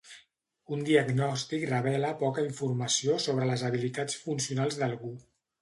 Un 0.77 0.79
diagnòstic 0.87 1.67
revela 1.73 2.11
poca 2.23 2.45
informació 2.47 3.21
sobre 3.27 3.51
les 3.53 3.67
habilitats 3.71 4.21
funcionals 4.27 4.81
d'algú. 4.83 5.17